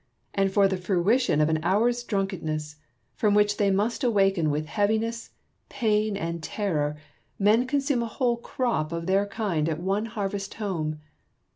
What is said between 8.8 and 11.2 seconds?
of their kind at one harvest home.